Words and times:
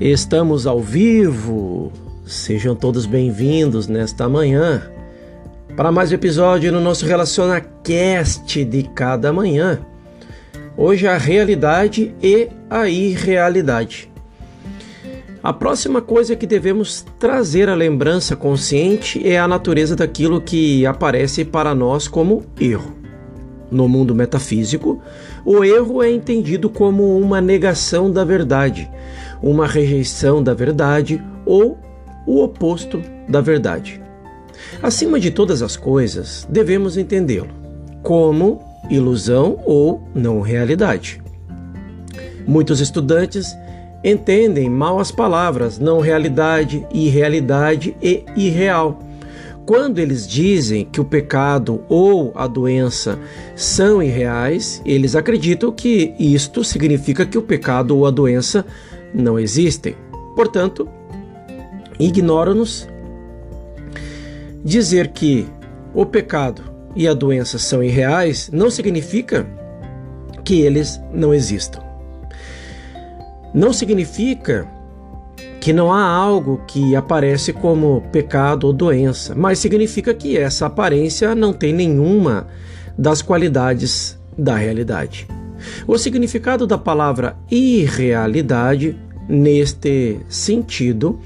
Estamos 0.00 0.66
ao 0.66 0.78
vivo. 0.78 1.90
Sejam 2.26 2.76
todos 2.76 3.06
bem-vindos 3.06 3.88
nesta 3.88 4.28
manhã 4.28 4.90
para 5.74 5.90
mais 5.90 6.12
um 6.12 6.14
episódio 6.14 6.70
no 6.70 6.82
nosso 6.82 7.06
Relaciona 7.06 7.62
Cast 7.82 8.62
de 8.62 8.82
cada 8.82 9.32
manhã. 9.32 9.80
Hoje 10.76 11.06
a 11.06 11.16
realidade 11.16 12.14
e 12.22 12.50
a 12.68 12.86
irrealidade. 12.86 14.12
A 15.42 15.52
próxima 15.54 16.02
coisa 16.02 16.36
que 16.36 16.46
devemos 16.46 17.06
trazer 17.18 17.70
à 17.70 17.74
lembrança 17.74 18.36
consciente 18.36 19.26
é 19.26 19.38
a 19.38 19.48
natureza 19.48 19.96
daquilo 19.96 20.42
que 20.42 20.84
aparece 20.84 21.42
para 21.42 21.74
nós 21.74 22.06
como 22.06 22.44
erro. 22.60 23.05
No 23.70 23.88
mundo 23.88 24.14
metafísico, 24.14 25.00
o 25.44 25.64
erro 25.64 26.02
é 26.02 26.10
entendido 26.10 26.70
como 26.70 27.18
uma 27.18 27.40
negação 27.40 28.10
da 28.10 28.24
verdade, 28.24 28.88
uma 29.42 29.66
rejeição 29.66 30.42
da 30.42 30.54
verdade 30.54 31.22
ou 31.44 31.78
o 32.26 32.42
oposto 32.42 33.02
da 33.28 33.40
verdade. 33.40 34.00
Acima 34.82 35.18
de 35.18 35.30
todas 35.30 35.62
as 35.62 35.76
coisas, 35.76 36.46
devemos 36.50 36.96
entendê-lo 36.96 37.48
como 38.02 38.62
ilusão 38.88 39.58
ou 39.64 40.08
não 40.14 40.40
realidade. 40.40 41.20
Muitos 42.46 42.80
estudantes 42.80 43.56
entendem 44.04 44.70
mal 44.70 45.00
as 45.00 45.10
palavras 45.10 45.78
não 45.78 46.00
realidade, 46.00 46.86
irrealidade 46.92 47.96
e 48.00 48.24
irreal. 48.36 49.00
Quando 49.66 49.98
eles 49.98 50.28
dizem 50.28 50.84
que 50.84 51.00
o 51.00 51.04
pecado 51.04 51.82
ou 51.88 52.30
a 52.36 52.46
doença 52.46 53.18
são 53.56 54.00
irreais, 54.00 54.80
eles 54.86 55.16
acreditam 55.16 55.72
que 55.72 56.14
isto 56.20 56.62
significa 56.62 57.26
que 57.26 57.36
o 57.36 57.42
pecado 57.42 57.96
ou 57.96 58.06
a 58.06 58.12
doença 58.12 58.64
não 59.12 59.36
existem. 59.36 59.96
Portanto, 60.36 60.88
ignoram-nos. 61.98 62.86
Dizer 64.64 65.08
que 65.08 65.48
o 65.92 66.06
pecado 66.06 66.62
e 66.94 67.08
a 67.08 67.12
doença 67.12 67.58
são 67.58 67.82
irreais 67.82 68.48
não 68.52 68.70
significa 68.70 69.44
que 70.44 70.60
eles 70.60 71.00
não 71.12 71.34
existam. 71.34 71.82
Não 73.52 73.72
significa 73.72 74.75
que 75.66 75.72
não 75.72 75.92
há 75.92 76.04
algo 76.04 76.60
que 76.64 76.94
aparece 76.94 77.52
como 77.52 78.00
pecado 78.12 78.68
ou 78.68 78.72
doença, 78.72 79.34
mas 79.34 79.58
significa 79.58 80.14
que 80.14 80.38
essa 80.38 80.66
aparência 80.66 81.34
não 81.34 81.52
tem 81.52 81.72
nenhuma 81.72 82.46
das 82.96 83.20
qualidades 83.20 84.16
da 84.38 84.54
realidade. 84.54 85.26
O 85.84 85.98
significado 85.98 86.68
da 86.68 86.78
palavra 86.78 87.36
irrealidade, 87.50 88.96
neste 89.28 90.20
sentido, 90.28 91.18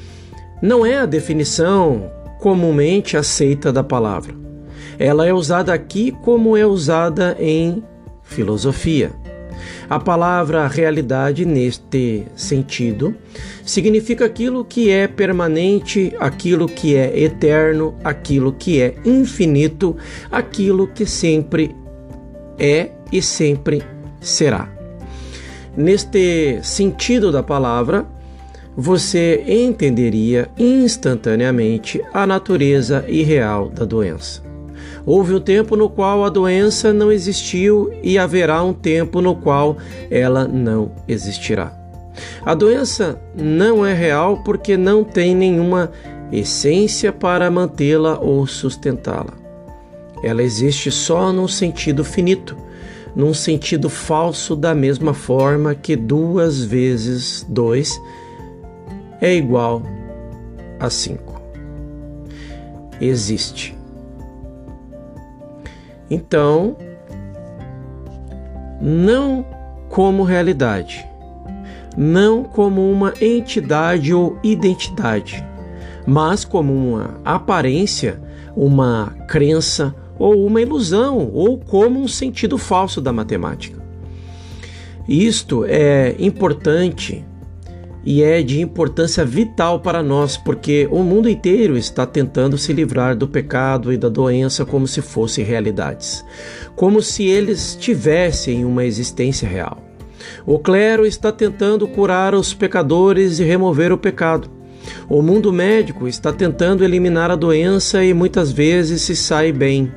não 0.62 0.86
é 0.86 0.96
a 0.96 1.04
definição 1.04 2.10
comumente 2.38 3.18
aceita 3.18 3.70
da 3.70 3.84
palavra. 3.84 4.34
Ela 4.98 5.26
é 5.26 5.34
usada 5.34 5.74
aqui 5.74 6.12
como 6.22 6.56
é 6.56 6.64
usada 6.64 7.36
em 7.38 7.84
filosofia. 8.22 9.12
A 9.90 9.98
palavra 9.98 10.68
realidade, 10.68 11.44
neste 11.44 12.24
sentido, 12.36 13.12
significa 13.66 14.24
aquilo 14.24 14.64
que 14.64 14.88
é 14.88 15.08
permanente, 15.08 16.14
aquilo 16.20 16.68
que 16.68 16.94
é 16.94 17.20
eterno, 17.20 17.96
aquilo 18.04 18.52
que 18.52 18.80
é 18.80 18.94
infinito, 19.04 19.96
aquilo 20.30 20.86
que 20.86 21.04
sempre 21.04 21.74
é 22.56 22.90
e 23.10 23.20
sempre 23.20 23.82
será. 24.20 24.72
Neste 25.76 26.60
sentido 26.62 27.32
da 27.32 27.42
palavra, 27.42 28.06
você 28.76 29.42
entenderia 29.44 30.48
instantaneamente 30.56 32.00
a 32.14 32.24
natureza 32.24 33.04
irreal 33.08 33.68
da 33.68 33.84
doença. 33.84 34.49
Houve 35.12 35.34
um 35.34 35.40
tempo 35.40 35.74
no 35.74 35.90
qual 35.90 36.24
a 36.24 36.28
doença 36.28 36.92
não 36.92 37.10
existiu 37.10 37.92
e 38.00 38.16
haverá 38.16 38.62
um 38.62 38.72
tempo 38.72 39.20
no 39.20 39.34
qual 39.34 39.76
ela 40.08 40.46
não 40.46 40.92
existirá. 41.08 41.76
A 42.46 42.54
doença 42.54 43.20
não 43.34 43.84
é 43.84 43.92
real 43.92 44.36
porque 44.44 44.76
não 44.76 45.02
tem 45.02 45.34
nenhuma 45.34 45.90
essência 46.30 47.12
para 47.12 47.50
mantê-la 47.50 48.20
ou 48.20 48.46
sustentá-la. 48.46 49.32
Ela 50.22 50.44
existe 50.44 50.92
só 50.92 51.32
num 51.32 51.48
sentido 51.48 52.04
finito, 52.04 52.56
num 53.12 53.34
sentido 53.34 53.90
falso, 53.90 54.54
da 54.54 54.76
mesma 54.76 55.12
forma 55.12 55.74
que 55.74 55.96
duas 55.96 56.62
vezes 56.62 57.44
dois 57.48 58.00
é 59.20 59.34
igual 59.34 59.82
a 60.78 60.88
5. 60.88 61.42
Existe. 63.00 63.79
Então, 66.10 66.76
não 68.80 69.46
como 69.88 70.24
realidade, 70.24 71.06
não 71.96 72.42
como 72.42 72.90
uma 72.90 73.14
entidade 73.20 74.12
ou 74.12 74.38
identidade, 74.42 75.44
mas 76.06 76.44
como 76.44 76.72
uma 76.72 77.20
aparência, 77.24 78.20
uma 78.56 79.14
crença 79.28 79.94
ou 80.18 80.44
uma 80.44 80.60
ilusão, 80.60 81.30
ou 81.32 81.58
como 81.58 82.00
um 82.00 82.08
sentido 82.08 82.58
falso 82.58 83.00
da 83.00 83.12
matemática. 83.12 83.80
Isto 85.08 85.64
é 85.64 86.14
importante 86.18 87.24
e 88.04 88.22
é 88.22 88.42
de 88.42 88.60
importância 88.60 89.24
vital 89.24 89.80
para 89.80 90.02
nós, 90.02 90.36
porque 90.36 90.88
o 90.90 91.02
mundo 91.02 91.28
inteiro 91.28 91.76
está 91.76 92.06
tentando 92.06 92.56
se 92.56 92.72
livrar 92.72 93.14
do 93.14 93.28
pecado 93.28 93.92
e 93.92 93.98
da 93.98 94.08
doença 94.08 94.64
como 94.64 94.86
se 94.86 95.02
fossem 95.02 95.44
realidades, 95.44 96.24
como 96.74 97.02
se 97.02 97.26
eles 97.26 97.76
tivessem 97.78 98.64
uma 98.64 98.84
existência 98.84 99.48
real. 99.48 99.78
O 100.46 100.58
clero 100.58 101.06
está 101.06 101.30
tentando 101.30 101.86
curar 101.86 102.34
os 102.34 102.54
pecadores 102.54 103.38
e 103.38 103.44
remover 103.44 103.92
o 103.92 103.98
pecado. 103.98 104.50
O 105.08 105.22
mundo 105.22 105.52
médico 105.52 106.08
está 106.08 106.32
tentando 106.32 106.84
eliminar 106.84 107.30
a 107.30 107.36
doença 107.36 108.02
e 108.02 108.14
muitas 108.14 108.50
vezes 108.50 109.02
se 109.02 109.14
sai 109.14 109.52
bem. 109.52 109.92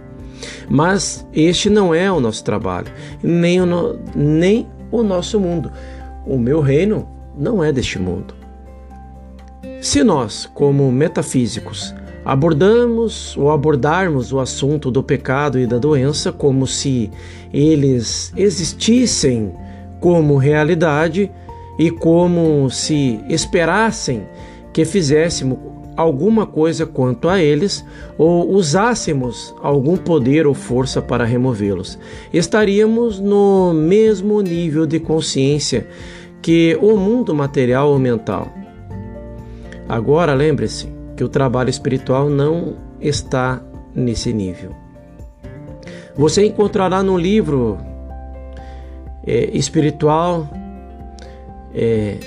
Mas 0.70 1.25
este 1.34 1.70
não 1.70 1.94
é 1.94 2.12
o 2.12 2.20
nosso 2.20 2.44
trabalho, 2.44 2.91
nem 3.22 3.62
o, 3.62 3.66
no, 3.66 4.00
nem 4.14 4.68
o 4.91 5.02
nosso 5.02 5.40
mundo. 5.40 5.72
O 6.25 6.38
meu 6.38 6.59
reino 6.59 7.08
não 7.38 7.64
é 7.64 7.72
deste 7.72 8.00
mundo. 8.00 8.34
Se 9.82 10.04
nós, 10.04 10.50
como 10.54 10.92
metafísicos, 10.92 11.94
abordamos 12.24 13.36
ou 13.38 13.52
abordarmos 13.52 14.32
o 14.32 14.40
assunto 14.40 14.90
do 14.90 15.04
pecado 15.04 15.60
e 15.60 15.68
da 15.68 15.78
doença 15.78 16.32
como 16.32 16.66
se 16.66 17.12
eles 17.54 18.32
existissem 18.36 19.54
como 20.00 20.38
realidade 20.38 21.30
e 21.78 21.90
como 21.90 22.70
se 22.70 23.20
esperassem 23.30 24.24
que 24.72 24.86
fizéssemos 24.86 25.58
alguma 25.96 26.46
coisa 26.46 26.86
quanto 26.86 27.30
a 27.30 27.42
eles 27.42 27.86
ou 28.18 28.52
usássemos 28.52 29.54
algum 29.62 29.96
poder 29.96 30.48
ou 30.48 30.54
força 30.54 31.02
para 31.02 31.24
removê-los, 31.24 32.00
estaríamos 32.34 33.20
no 33.20 33.74
mesmo 33.74 34.42
nível 34.42 34.86
de 34.86 35.00
consciência 35.00 35.88
que 36.44 36.78
o 36.81 36.98
mundo 36.98 37.34
material 37.34 37.90
ou 37.90 37.98
mental. 37.98 38.52
Agora 39.88 40.34
lembre-se 40.34 40.92
que 41.16 41.24
o 41.24 41.30
trabalho 41.30 41.70
espiritual 41.70 42.30
não 42.30 42.76
está 43.00 43.62
nesse 43.96 44.34
nível. 44.34 44.76
Você 46.16 46.46
encontrará 46.46 47.02
no 47.02 47.18
livro 47.18 47.78
é, 49.26 49.50
espiritual 49.58 50.50
é, 51.73 52.17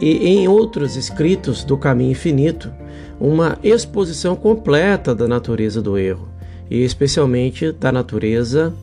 e 0.00 0.28
em 0.28 0.48
outros 0.48 0.96
escritos 0.96 1.64
do 1.64 1.78
caminho 1.78 2.10
infinito 2.10 2.72
uma 3.20 3.56
exposição 3.62 4.34
completa 4.34 5.14
da 5.14 5.28
natureza 5.28 5.80
do 5.80 5.96
erro 5.96 6.28
e 6.68 6.82
especialmente 6.82 7.70
da 7.70 7.92
natureza 7.92 8.74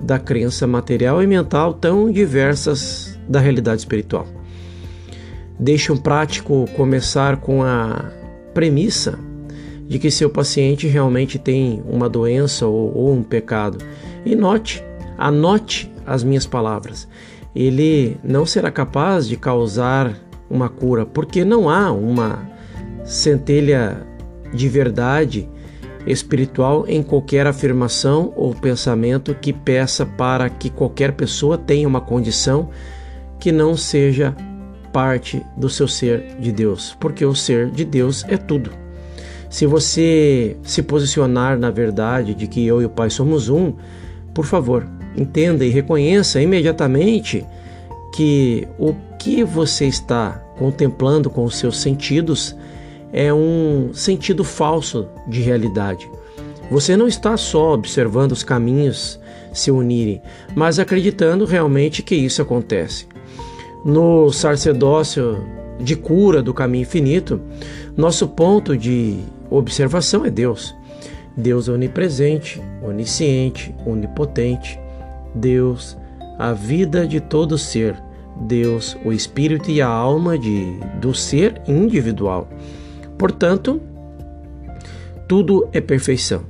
da 0.00 0.18
crença 0.18 0.66
material 0.66 1.22
e 1.22 1.26
mental 1.26 1.74
tão 1.74 2.10
diversas 2.10 3.11
da 3.32 3.40
realidade 3.40 3.80
espiritual. 3.80 4.26
Deixe 5.58 5.90
um 5.90 5.96
prático 5.96 6.68
começar 6.76 7.38
com 7.38 7.62
a 7.62 8.10
premissa 8.52 9.18
de 9.88 9.98
que 9.98 10.10
seu 10.10 10.30
paciente 10.30 10.86
realmente 10.86 11.38
tem 11.38 11.82
uma 11.88 12.08
doença 12.08 12.66
ou, 12.66 12.94
ou 12.94 13.12
um 13.12 13.22
pecado. 13.22 13.78
E 14.24 14.34
note, 14.36 14.84
anote 15.16 15.90
as 16.06 16.22
minhas 16.22 16.46
palavras. 16.46 17.08
Ele 17.54 18.16
não 18.22 18.46
será 18.46 18.70
capaz 18.70 19.26
de 19.26 19.36
causar 19.36 20.14
uma 20.48 20.68
cura, 20.68 21.06
porque 21.06 21.44
não 21.44 21.68
há 21.68 21.90
uma 21.90 22.48
centelha 23.04 24.06
de 24.52 24.68
verdade 24.68 25.48
espiritual 26.06 26.84
em 26.88 27.02
qualquer 27.02 27.46
afirmação 27.46 28.32
ou 28.36 28.54
pensamento 28.54 29.34
que 29.34 29.52
peça 29.52 30.04
para 30.04 30.48
que 30.50 30.68
qualquer 30.68 31.12
pessoa 31.12 31.56
tenha 31.56 31.86
uma 31.86 32.00
condição 32.00 32.70
que 33.42 33.50
não 33.50 33.76
seja 33.76 34.36
parte 34.92 35.44
do 35.56 35.68
seu 35.68 35.88
ser 35.88 36.36
de 36.38 36.52
Deus, 36.52 36.96
porque 37.00 37.26
o 37.26 37.34
ser 37.34 37.72
de 37.72 37.84
Deus 37.84 38.24
é 38.28 38.36
tudo. 38.36 38.70
Se 39.50 39.66
você 39.66 40.56
se 40.62 40.80
posicionar 40.80 41.58
na 41.58 41.68
verdade 41.68 42.34
de 42.34 42.46
que 42.46 42.64
eu 42.64 42.80
e 42.80 42.84
o 42.84 42.88
Pai 42.88 43.10
somos 43.10 43.48
um, 43.48 43.72
por 44.32 44.46
favor, 44.46 44.86
entenda 45.16 45.64
e 45.64 45.70
reconheça 45.70 46.40
imediatamente 46.40 47.44
que 48.14 48.68
o 48.78 48.94
que 49.18 49.42
você 49.42 49.86
está 49.86 50.40
contemplando 50.56 51.28
com 51.28 51.42
os 51.42 51.56
seus 51.56 51.80
sentidos 51.80 52.54
é 53.12 53.34
um 53.34 53.90
sentido 53.92 54.44
falso 54.44 55.08
de 55.26 55.42
realidade. 55.42 56.08
Você 56.70 56.96
não 56.96 57.08
está 57.08 57.36
só 57.36 57.74
observando 57.74 58.30
os 58.30 58.44
caminhos 58.44 59.18
se 59.52 59.72
unirem, 59.72 60.22
mas 60.54 60.78
acreditando 60.78 61.44
realmente 61.44 62.04
que 62.04 62.14
isso 62.14 62.40
acontece. 62.40 63.10
No 63.84 64.30
sacerdócio 64.30 65.44
de 65.80 65.96
cura 65.96 66.42
do 66.42 66.54
caminho 66.54 66.82
infinito, 66.82 67.40
nosso 67.96 68.28
ponto 68.28 68.76
de 68.76 69.18
observação 69.50 70.24
é 70.24 70.30
Deus. 70.30 70.74
Deus 71.36 71.68
onipresente, 71.68 72.62
onisciente, 72.82 73.74
onipotente. 73.84 74.78
Deus, 75.34 75.96
a 76.38 76.52
vida 76.52 77.06
de 77.06 77.20
todo 77.20 77.58
ser. 77.58 77.96
Deus, 78.42 78.96
o 79.04 79.12
espírito 79.12 79.70
e 79.70 79.80
a 79.80 79.88
alma 79.88 80.38
de, 80.38 80.78
do 81.00 81.14
ser 81.14 81.60
individual. 81.66 82.48
Portanto, 83.18 83.80
tudo 85.28 85.68
é 85.72 85.80
perfeição. 85.80 86.42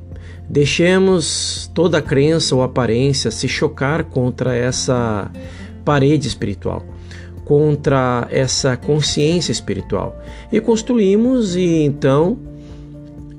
Deixemos 0.49 1.71
toda 1.73 2.03
crença 2.03 2.55
ou 2.55 2.63
aparência 2.63 3.31
se 3.31 3.49
chocar 3.49 4.05
contra 4.05 4.55
essa 4.55 5.31
parede 5.85 6.29
espiritual, 6.29 6.85
contra 7.45 8.27
essa 8.31 8.77
consciência 8.77 9.53
espiritual 9.53 10.17
e 10.51 10.61
construímos 10.61 11.57
e 11.57 11.83
então, 11.83 12.39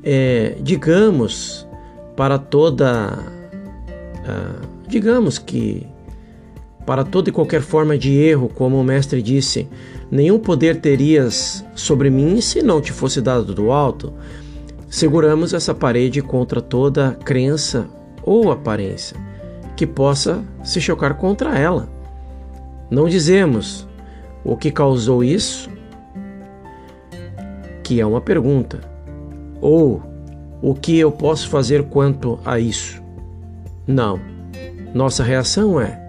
é, 0.04 0.56
digamos, 0.62 1.66
para 2.16 2.38
toda, 2.38 3.18
uh, 4.20 4.68
digamos 4.88 5.40
que 5.40 5.88
para 6.86 7.04
toda 7.04 7.30
e 7.30 7.32
qualquer 7.32 7.62
forma 7.62 7.98
de 7.98 8.14
erro, 8.14 8.50
como 8.50 8.80
o 8.80 8.84
mestre 8.84 9.22
disse, 9.22 9.68
nenhum 10.12 10.38
poder 10.38 10.82
terias 10.82 11.64
sobre 11.74 12.10
mim 12.10 12.42
se 12.42 12.62
não 12.62 12.82
te 12.82 12.92
fosse 12.92 13.22
dado 13.22 13.54
do 13.54 13.72
alto. 13.72 14.14
Seguramos 14.90 15.54
essa 15.54 15.74
parede 15.74 16.22
contra 16.22 16.62
toda 16.62 17.18
crença 17.24 17.88
ou 18.22 18.52
aparência 18.52 19.18
que 19.76 19.88
possa 19.88 20.44
se 20.64 20.80
chocar 20.80 21.16
contra 21.16 21.58
ela. 21.58 21.90
Não 22.92 23.08
dizemos 23.08 23.88
o 24.44 24.58
que 24.58 24.72
causou 24.72 25.24
isso, 25.24 25.70
que 27.84 28.00
é 28.00 28.06
uma 28.06 28.22
pergunta, 28.22 28.80
ou 29.62 30.02
o 30.62 30.74
que 30.74 30.98
eu 30.98 31.12
posso 31.12 31.50
fazer 31.50 31.84
quanto 31.84 32.40
a 32.46 32.60
isso. 32.60 33.02
Não. 33.86 34.20
Nossa 34.94 35.24
reação 35.24 35.80
é: 35.80 36.00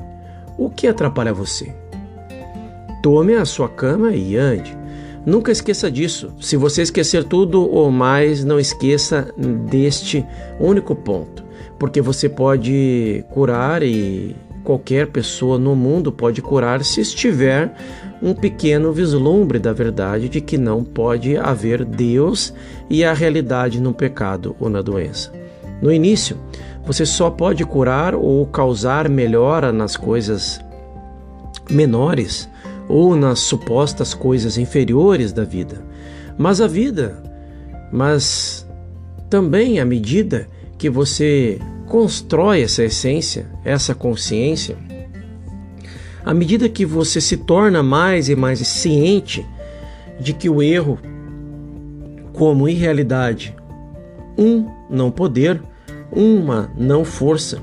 o 0.57 0.71
que 0.71 0.87
atrapalha 0.87 1.33
você? 1.33 1.75
Tome 3.03 3.35
a 3.35 3.45
sua 3.45 3.69
cama 3.69 4.13
e 4.13 4.37
ande. 4.37 4.77
Nunca 5.27 5.51
esqueça 5.51 5.91
disso. 5.91 6.33
Se 6.41 6.57
você 6.57 6.83
esquecer 6.83 7.25
tudo 7.25 7.63
ou 7.69 7.91
mais, 7.91 8.45
não 8.45 8.61
esqueça 8.61 9.33
deste 9.71 10.25
único 10.61 10.95
ponto, 10.95 11.45
porque 11.79 12.01
você 12.01 12.29
pode 12.29 13.25
curar 13.31 13.83
e 13.83 14.37
qualquer 14.63 15.09
pessoa 15.09 15.59
no 15.59 15.75
mundo 15.75 16.13
pode 16.13 16.41
curar 16.41 16.85
se 16.85 17.01
estiver 17.01 17.75
um 18.25 18.33
pequeno 18.33 18.91
vislumbre 18.91 19.59
da 19.59 19.71
verdade 19.71 20.31
de 20.31 20.41
que 20.41 20.57
não 20.57 20.83
pode 20.83 21.37
haver 21.37 21.85
Deus 21.85 22.55
e 22.89 23.05
a 23.05 23.13
realidade 23.13 23.79
no 23.79 23.93
pecado 23.93 24.57
ou 24.59 24.71
na 24.71 24.81
doença. 24.81 25.31
No 25.83 25.93
início, 25.93 26.39
você 26.87 27.05
só 27.05 27.29
pode 27.29 27.63
curar 27.67 28.15
ou 28.15 28.47
causar 28.47 29.11
melhora 29.11 29.71
nas 29.75 29.95
coisas 29.95 30.59
menores 31.71 32.49
ou 32.89 33.15
nas 33.15 33.41
supostas 33.41 34.15
coisas 34.15 34.57
inferiores 34.57 35.31
da 35.31 35.45
vida. 35.45 35.85
Mas 36.39 36.63
a 36.63 36.67
vida, 36.67 37.23
mas 37.93 38.67
também 39.29 39.81
à 39.81 39.85
medida 39.85 40.49
que 40.79 40.89
você 40.89 41.59
constrói 41.87 42.63
essa 42.63 42.83
essência, 42.85 43.47
essa 43.63 43.95
consciência, 43.95 44.79
à 46.25 46.33
medida 46.33 46.69
que 46.69 46.87
você 46.87 47.21
se 47.21 47.37
torna 47.37 47.83
mais 47.83 48.29
e 48.29 48.37
mais 48.37 48.61
ciente 48.61 49.47
de 50.19 50.33
que 50.33 50.49
o 50.49 50.63
erro, 50.63 50.99
como 52.33 52.69
irrealidade, 52.69 53.55
um 54.39 54.67
não 54.89 55.11
poder, 55.11 55.61
uma 56.11 56.71
não 56.77 57.05
força, 57.05 57.59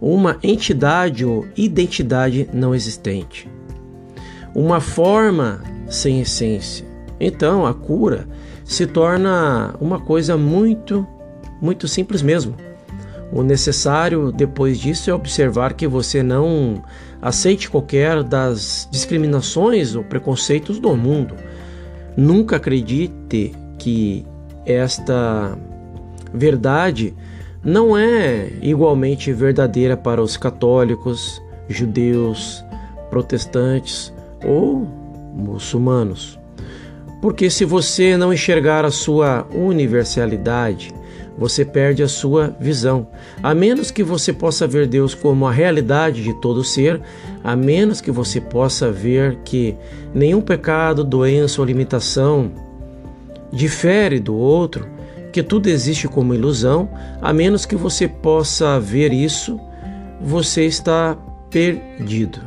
uma 0.00 0.38
entidade 0.42 1.24
ou 1.24 1.46
identidade 1.56 2.48
não 2.52 2.74
existente, 2.74 3.48
uma 4.54 4.80
forma 4.80 5.62
sem 5.88 6.20
essência. 6.20 6.86
Então 7.20 7.66
a 7.66 7.74
cura 7.74 8.26
se 8.64 8.86
torna 8.86 9.74
uma 9.80 10.00
coisa 10.00 10.36
muito, 10.36 11.06
muito 11.60 11.86
simples 11.86 12.22
mesmo. 12.22 12.54
O 13.34 13.42
necessário 13.42 14.30
depois 14.30 14.78
disso 14.78 15.10
é 15.10 15.12
observar 15.12 15.74
que 15.74 15.88
você 15.88 16.22
não 16.22 16.84
aceite 17.20 17.68
qualquer 17.68 18.22
das 18.22 18.88
discriminações 18.92 19.96
ou 19.96 20.04
preconceitos 20.04 20.78
do 20.78 20.96
mundo. 20.96 21.34
Nunca 22.16 22.56
acredite 22.56 23.52
que 23.76 24.24
esta 24.64 25.58
verdade 26.32 27.12
não 27.60 27.98
é 27.98 28.52
igualmente 28.62 29.32
verdadeira 29.32 29.96
para 29.96 30.22
os 30.22 30.36
católicos, 30.36 31.42
judeus, 31.68 32.64
protestantes 33.10 34.14
ou 34.46 34.86
muçulmanos. 35.34 36.38
Porque 37.20 37.50
se 37.50 37.64
você 37.64 38.16
não 38.16 38.32
enxergar 38.32 38.84
a 38.84 38.92
sua 38.92 39.44
universalidade, 39.52 40.94
você 41.36 41.64
perde 41.64 42.02
a 42.02 42.08
sua 42.08 42.54
visão. 42.60 43.08
A 43.42 43.54
menos 43.54 43.90
que 43.90 44.02
você 44.02 44.32
possa 44.32 44.66
ver 44.66 44.86
Deus 44.86 45.14
como 45.14 45.46
a 45.46 45.52
realidade 45.52 46.22
de 46.22 46.32
todo 46.40 46.62
ser, 46.62 47.00
a 47.42 47.56
menos 47.56 48.00
que 48.00 48.10
você 48.10 48.40
possa 48.40 48.90
ver 48.90 49.38
que 49.44 49.76
nenhum 50.14 50.40
pecado, 50.40 51.02
doença 51.02 51.60
ou 51.60 51.66
limitação 51.66 52.52
difere 53.52 54.18
do 54.18 54.34
outro, 54.34 54.88
que 55.32 55.42
tudo 55.42 55.68
existe 55.68 56.06
como 56.06 56.34
ilusão, 56.34 56.88
a 57.20 57.32
menos 57.32 57.66
que 57.66 57.76
você 57.76 58.06
possa 58.06 58.78
ver 58.78 59.12
isso, 59.12 59.58
você 60.20 60.64
está 60.64 61.16
perdido. 61.50 62.40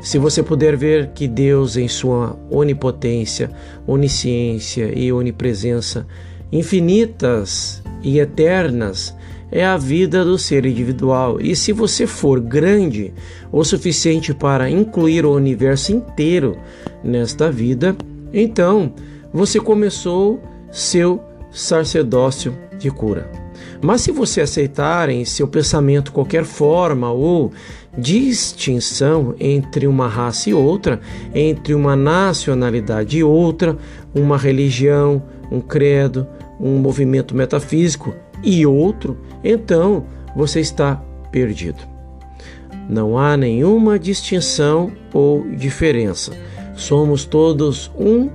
Se 0.00 0.18
você 0.18 0.42
puder 0.42 0.76
ver 0.76 1.08
que 1.08 1.26
Deus, 1.26 1.76
em 1.76 1.88
sua 1.88 2.38
onipotência, 2.50 3.50
onisciência 3.86 4.92
e 4.96 5.12
onipresença 5.12 6.06
infinitas 6.52 7.82
e 8.02 8.18
eternas, 8.18 9.14
é 9.50 9.64
a 9.64 9.76
vida 9.76 10.24
do 10.24 10.38
ser 10.38 10.66
individual. 10.66 11.40
E 11.40 11.54
se 11.54 11.72
você 11.72 12.06
for 12.06 12.40
grande 12.40 13.12
o 13.52 13.62
suficiente 13.64 14.34
para 14.34 14.68
incluir 14.68 15.24
o 15.24 15.34
universo 15.34 15.92
inteiro 15.92 16.56
nesta 17.02 17.50
vida, 17.50 17.96
então 18.32 18.92
você 19.32 19.60
começou 19.60 20.42
seu 20.70 21.22
sacerdócio 21.50 22.56
de 22.78 22.90
cura. 22.90 23.30
Mas 23.80 24.02
se 24.02 24.10
você 24.10 24.40
aceitar 24.40 25.08
em 25.08 25.24
seu 25.24 25.46
pensamento 25.46 26.12
qualquer 26.12 26.44
forma 26.44 27.10
ou 27.10 27.52
distinção 27.96 29.34
entre 29.40 29.86
uma 29.86 30.08
raça 30.08 30.50
e 30.50 30.54
outra, 30.54 31.00
entre 31.34 31.74
uma 31.74 31.96
nacionalidade 31.96 33.18
e 33.18 33.24
outra, 33.24 33.76
uma 34.14 34.36
religião, 34.36 35.22
um 35.50 35.60
credo, 35.60 36.26
um 36.60 36.78
movimento 36.78 37.34
metafísico 37.34 38.14
e 38.42 38.66
outro, 38.66 39.18
então 39.42 40.04
você 40.34 40.60
está 40.60 41.02
perdido. 41.30 41.82
Não 42.88 43.18
há 43.18 43.36
nenhuma 43.36 43.98
distinção 43.98 44.92
ou 45.12 45.44
diferença. 45.50 46.32
Somos 46.76 47.24
todos 47.24 47.90
um 47.98 48.30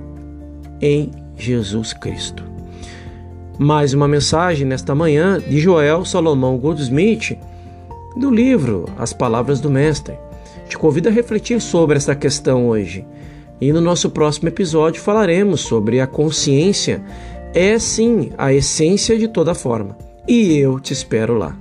em 0.80 1.10
Jesus 1.36 1.92
Cristo. 1.92 2.44
Mais 3.58 3.94
uma 3.94 4.08
mensagem 4.08 4.66
nesta 4.66 4.94
manhã 4.94 5.40
de 5.40 5.58
Joel 5.58 6.04
Salomão 6.04 6.58
Goldsmith, 6.58 7.38
do 8.16 8.30
livro 8.30 8.86
As 8.98 9.12
Palavras 9.12 9.60
do 9.60 9.70
Mestre. 9.70 10.14
Te 10.68 10.76
convido 10.76 11.08
a 11.08 11.12
refletir 11.12 11.60
sobre 11.60 11.96
esta 11.96 12.14
questão 12.14 12.68
hoje. 12.68 13.06
E 13.62 13.72
no 13.72 13.80
nosso 13.80 14.10
próximo 14.10 14.48
episódio 14.48 15.00
falaremos 15.00 15.60
sobre 15.60 16.00
a 16.00 16.06
consciência 16.08 17.00
é 17.54 17.78
sim 17.78 18.32
a 18.36 18.52
essência 18.52 19.16
de 19.16 19.28
toda 19.28 19.54
forma. 19.54 19.96
E 20.26 20.58
eu 20.58 20.80
te 20.80 20.92
espero 20.92 21.38
lá. 21.38 21.56